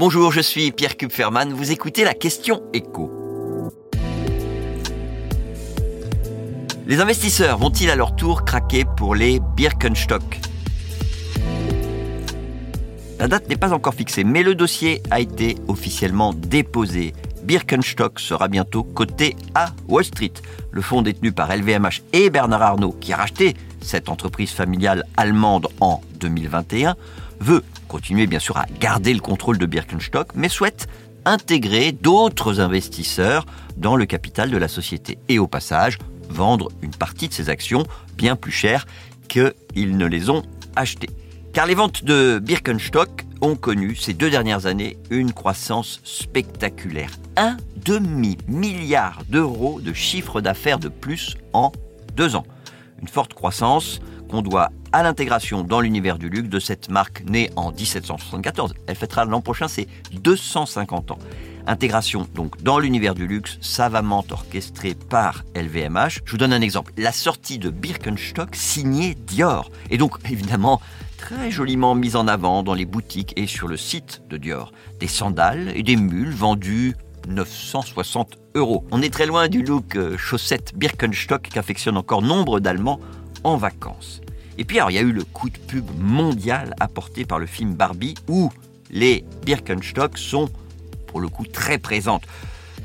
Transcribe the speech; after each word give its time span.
Bonjour, 0.00 0.32
je 0.32 0.40
suis 0.40 0.72
Pierre 0.72 0.96
Kupferman, 0.96 1.52
vous 1.52 1.72
écoutez 1.72 2.04
la 2.04 2.14
question 2.14 2.62
écho. 2.72 3.10
Les 6.86 7.00
investisseurs 7.00 7.58
vont-ils 7.58 7.90
à 7.90 7.96
leur 7.96 8.16
tour 8.16 8.46
craquer 8.46 8.86
pour 8.96 9.14
les 9.14 9.40
Birkenstock? 9.54 10.40
La 13.18 13.28
date 13.28 13.50
n'est 13.50 13.58
pas 13.58 13.74
encore 13.74 13.92
fixée, 13.92 14.24
mais 14.24 14.42
le 14.42 14.54
dossier 14.54 15.02
a 15.10 15.20
été 15.20 15.56
officiellement 15.68 16.32
déposé. 16.32 17.12
Birkenstock 17.42 18.20
sera 18.20 18.48
bientôt 18.48 18.82
coté 18.82 19.36
à 19.54 19.70
Wall 19.88 20.04
Street. 20.04 20.32
Le 20.70 20.82
fonds 20.82 21.02
détenu 21.02 21.32
par 21.32 21.54
LVMH 21.54 22.02
et 22.12 22.30
Bernard 22.30 22.62
Arnault, 22.62 22.96
qui 23.00 23.12
a 23.12 23.16
racheté 23.16 23.54
cette 23.80 24.08
entreprise 24.08 24.50
familiale 24.50 25.04
allemande 25.16 25.68
en 25.80 26.00
2021, 26.20 26.96
veut 27.40 27.64
continuer 27.88 28.26
bien 28.26 28.38
sûr 28.38 28.56
à 28.56 28.66
garder 28.78 29.14
le 29.14 29.20
contrôle 29.20 29.58
de 29.58 29.66
Birkenstock, 29.66 30.28
mais 30.34 30.48
souhaite 30.48 30.88
intégrer 31.24 31.92
d'autres 31.92 32.60
investisseurs 32.60 33.46
dans 33.76 33.96
le 33.96 34.06
capital 34.06 34.50
de 34.50 34.56
la 34.56 34.68
société 34.68 35.18
et 35.28 35.38
au 35.38 35.46
passage 35.46 35.98
vendre 36.28 36.70
une 36.82 36.90
partie 36.90 37.28
de 37.28 37.34
ses 37.34 37.48
actions 37.48 37.84
bien 38.16 38.36
plus 38.36 38.52
chères 38.52 38.86
qu'ils 39.28 39.96
ne 39.96 40.06
les 40.06 40.30
ont 40.30 40.42
achetées. 40.76 41.10
Car 41.52 41.66
les 41.66 41.74
ventes 41.74 42.04
de 42.04 42.38
Birkenstock 42.42 43.24
ont 43.40 43.56
connu 43.56 43.94
ces 43.94 44.12
deux 44.14 44.30
dernières 44.30 44.66
années 44.66 44.96
une 45.10 45.32
croissance 45.32 46.00
spectaculaire. 46.04 47.10
Un 47.36 47.56
demi-milliard 47.84 49.22
d'euros 49.28 49.80
de 49.80 49.92
chiffre 49.92 50.40
d'affaires 50.40 50.78
de 50.78 50.88
plus 50.88 51.36
en 51.52 51.72
deux 52.16 52.36
ans. 52.36 52.46
Une 53.00 53.08
forte 53.08 53.34
croissance 53.34 54.00
qu'on 54.30 54.42
doit 54.42 54.70
à 54.92 55.02
l'intégration 55.02 55.62
dans 55.62 55.80
l'univers 55.80 56.18
du 56.18 56.28
luxe 56.28 56.48
de 56.48 56.60
cette 56.60 56.88
marque 56.88 57.24
née 57.28 57.50
en 57.56 57.72
1774. 57.72 58.74
Elle 58.86 58.96
fêtera 58.96 59.24
l'an 59.24 59.40
prochain 59.40 59.66
ses 59.66 59.88
250 60.12 61.10
ans. 61.10 61.18
Intégration 61.66 62.26
donc 62.34 62.62
dans 62.62 62.78
l'univers 62.78 63.14
du 63.14 63.26
luxe, 63.26 63.58
savamment 63.60 64.24
orchestrée 64.30 64.94
par 64.94 65.44
LVMH. 65.54 66.20
Je 66.24 66.30
vous 66.30 66.38
donne 66.38 66.52
un 66.52 66.60
exemple. 66.60 66.92
La 66.96 67.12
sortie 67.12 67.58
de 67.58 67.70
Birkenstock 67.70 68.54
signée 68.54 69.14
Dior. 69.14 69.70
Et 69.90 69.98
donc 69.98 70.16
évidemment 70.30 70.80
très 71.18 71.50
joliment 71.50 71.94
mise 71.94 72.16
en 72.16 72.28
avant 72.28 72.62
dans 72.62 72.74
les 72.74 72.86
boutiques 72.86 73.34
et 73.36 73.46
sur 73.46 73.68
le 73.68 73.76
site 73.76 74.22
de 74.30 74.36
Dior. 74.36 74.72
Des 75.00 75.08
sandales 75.08 75.72
et 75.74 75.82
des 75.82 75.96
mules 75.96 76.32
vendus 76.32 76.94
960 77.28 78.38
euros. 78.54 78.86
On 78.90 79.02
est 79.02 79.12
très 79.12 79.26
loin 79.26 79.48
du 79.48 79.62
look 79.62 79.96
euh, 79.96 80.16
chaussette 80.16 80.72
Birkenstock 80.74 81.42
qu'affectionnent 81.42 81.98
encore 81.98 82.22
nombre 82.22 82.60
d'Allemands 82.60 83.00
en 83.44 83.56
vacances. 83.56 84.20
Et 84.60 84.64
puis 84.64 84.78
alors, 84.78 84.90
il 84.90 84.94
y 84.94 84.98
a 84.98 85.02
eu 85.02 85.10
le 85.10 85.24
coup 85.24 85.48
de 85.48 85.56
pub 85.56 85.86
mondial 85.98 86.74
apporté 86.80 87.24
par 87.24 87.38
le 87.38 87.46
film 87.46 87.72
Barbie 87.72 88.14
où 88.28 88.50
les 88.90 89.24
Birkenstock 89.46 90.18
sont 90.18 90.50
pour 91.06 91.20
le 91.20 91.28
coup 91.28 91.46
très 91.46 91.78
présentes. 91.78 92.24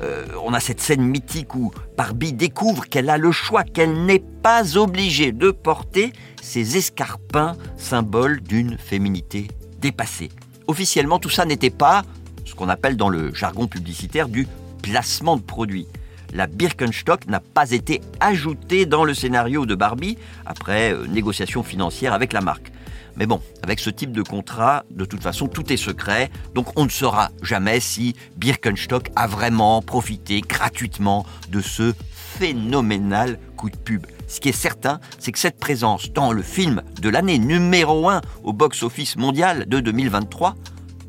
Euh, 0.00 0.24
on 0.44 0.54
a 0.54 0.60
cette 0.60 0.80
scène 0.80 1.02
mythique 1.02 1.56
où 1.56 1.72
Barbie 1.96 2.32
découvre 2.32 2.86
qu'elle 2.88 3.10
a 3.10 3.18
le 3.18 3.32
choix, 3.32 3.64
qu'elle 3.64 4.04
n'est 4.04 4.22
pas 4.42 4.76
obligée 4.76 5.32
de 5.32 5.50
porter 5.50 6.12
ses 6.40 6.76
escarpins, 6.76 7.56
symbole 7.76 8.40
d'une 8.40 8.78
féminité 8.78 9.48
dépassée. 9.80 10.28
Officiellement, 10.68 11.18
tout 11.18 11.28
ça 11.28 11.44
n'était 11.44 11.70
pas 11.70 12.04
ce 12.44 12.54
qu'on 12.54 12.68
appelle 12.68 12.96
dans 12.96 13.08
le 13.08 13.34
jargon 13.34 13.66
publicitaire 13.66 14.28
du 14.28 14.46
placement 14.80 15.36
de 15.36 15.42
produit 15.42 15.88
la 16.34 16.46
Birkenstock 16.46 17.26
n'a 17.26 17.40
pas 17.40 17.70
été 17.70 18.02
ajoutée 18.20 18.84
dans 18.84 19.04
le 19.04 19.14
scénario 19.14 19.64
de 19.64 19.74
Barbie 19.74 20.18
après 20.44 20.92
euh, 20.92 21.06
négociation 21.06 21.62
financière 21.62 22.12
avec 22.12 22.32
la 22.32 22.40
marque. 22.40 22.72
Mais 23.16 23.26
bon, 23.26 23.40
avec 23.62 23.78
ce 23.78 23.90
type 23.90 24.10
de 24.10 24.22
contrat, 24.22 24.84
de 24.90 25.04
toute 25.04 25.22
façon, 25.22 25.46
tout 25.46 25.72
est 25.72 25.76
secret, 25.76 26.30
donc 26.54 26.76
on 26.78 26.84
ne 26.84 26.90
saura 26.90 27.30
jamais 27.42 27.78
si 27.78 28.16
Birkenstock 28.36 29.10
a 29.14 29.28
vraiment 29.28 29.80
profité 29.82 30.40
gratuitement 30.40 31.24
de 31.48 31.60
ce 31.60 31.94
phénoménal 32.10 33.38
coup 33.56 33.70
de 33.70 33.76
pub. 33.76 34.04
Ce 34.26 34.40
qui 34.40 34.48
est 34.48 34.52
certain, 34.52 34.98
c'est 35.20 35.30
que 35.30 35.38
cette 35.38 35.60
présence 35.60 36.10
dans 36.12 36.32
le 36.32 36.42
film 36.42 36.82
de 37.00 37.08
l'année 37.08 37.38
numéro 37.38 38.08
1 38.08 38.20
au 38.42 38.52
box-office 38.52 39.16
mondial 39.16 39.66
de 39.68 39.78
2023 39.78 40.56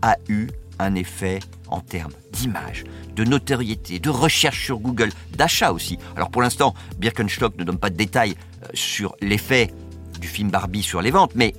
a 0.03 0.18
eu 0.30 0.47
un 0.78 0.94
effet 0.94 1.40
en 1.70 1.80
termes 1.80 2.14
d'image, 2.31 2.84
de 3.16 3.24
notoriété, 3.24 4.00
de 4.00 4.09
recherche 4.09 4.64
sur 4.66 4.80
Google, 4.80 5.09
d'achat 5.36 5.72
aussi. 5.72 5.98
Alors 6.16 6.30
pour 6.30 6.42
l'instant, 6.42 6.74
Birkenstock 6.98 7.58
ne 7.58 7.64
donne 7.64 7.78
pas 7.78 7.90
de 7.90 7.96
détails 7.96 8.36
euh, 8.64 8.68
sur 8.74 9.16
l'effet 9.22 9.74
du 10.20 10.28
film 10.28 10.50
Barbie 10.50 10.84
sur 10.84 11.02
les 11.02 11.12
ventes, 11.12 11.31
mais 11.36 11.54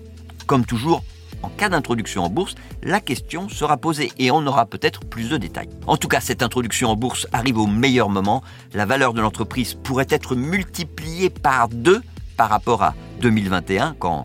comme 0.47 0.65
toujours, 0.65 1.03
en 1.43 1.49
cas 1.49 1.69
d'introduction 1.69 2.25
en 2.25 2.29
bourse, 2.29 2.55
la 2.83 3.01
question 3.01 3.49
sera 3.49 3.77
posée 3.77 4.13
et 4.19 4.31
on 4.31 4.47
aura 4.47 4.67
peut-être 4.67 5.01
plus 5.05 5.29
de 5.29 5.37
détails. 5.37 5.69
En 5.87 5.97
tout 5.97 6.09
cas, 6.09 6.21
cette 6.21 6.43
introduction 6.43 6.91
en 6.91 6.97
bourse 6.97 7.27
arrive 7.33 7.59
au 7.59 7.67
meilleur 7.67 8.09
moment. 8.09 8.43
La 8.75 8.87
valeur 8.87 9.13
de 9.13 9.21
l'entreprise 9.21 9.75
pourrait 9.75 10.07
être 10.11 10.35
multipliée 10.35 11.31
par 11.31 11.69
deux 11.69 12.03
par 12.37 12.49
rapport 12.49 12.83
à 12.83 12.95
2021, 13.21 13.97
quand 13.99 14.23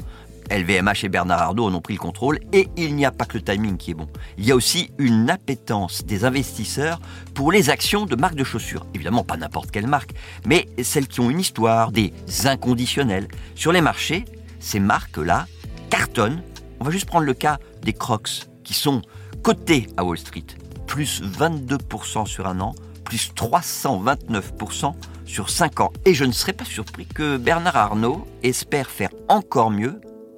LVMH 0.51 1.05
et 1.05 1.09
Bernard 1.09 1.41
Arnault 1.41 1.65
en 1.65 1.73
ont 1.73 1.81
pris 1.81 1.93
le 1.93 1.99
contrôle 1.99 2.39
et 2.51 2.67
il 2.75 2.95
n'y 2.95 3.05
a 3.05 3.11
pas 3.11 3.25
que 3.25 3.37
le 3.37 3.43
timing 3.43 3.77
qui 3.77 3.91
est 3.91 3.93
bon. 3.93 4.07
Il 4.37 4.45
y 4.45 4.51
a 4.51 4.55
aussi 4.55 4.91
une 4.97 5.29
appétence 5.29 6.05
des 6.05 6.25
investisseurs 6.25 6.99
pour 7.33 7.51
les 7.51 7.69
actions 7.69 8.05
de 8.05 8.15
marques 8.15 8.35
de 8.35 8.43
chaussures. 8.43 8.85
Évidemment, 8.93 9.23
pas 9.23 9.37
n'importe 9.37 9.71
quelle 9.71 9.87
marque, 9.87 10.11
mais 10.45 10.67
celles 10.83 11.07
qui 11.07 11.21
ont 11.21 11.29
une 11.29 11.39
histoire, 11.39 11.91
des 11.91 12.13
inconditionnels. 12.45 13.27
Sur 13.55 13.71
les 13.71 13.81
marchés, 13.81 14.25
ces 14.59 14.79
marques-là 14.79 15.47
cartonnent. 15.89 16.43
On 16.79 16.83
va 16.83 16.91
juste 16.91 17.05
prendre 17.07 17.25
le 17.25 17.33
cas 17.33 17.57
des 17.81 17.93
Crocs 17.93 18.47
qui 18.63 18.73
sont 18.73 19.01
cotés 19.43 19.87
à 19.97 20.03
Wall 20.03 20.17
Street. 20.17 20.45
Plus 20.85 21.21
22% 21.21 22.25
sur 22.25 22.47
un 22.47 22.59
an, 22.59 22.75
plus 23.05 23.31
329% 23.35 24.93
sur 25.25 25.49
5 25.49 25.79
ans. 25.79 25.93
Et 26.05 26.13
je 26.13 26.25
ne 26.25 26.31
serais 26.31 26.53
pas 26.53 26.65
surpris 26.65 27.05
que 27.05 27.37
Bernard 27.37 27.77
Arnault 27.77 28.27
espère 28.43 28.89
faire 28.89 29.11
encore 29.29 29.71
mieux 29.71 30.01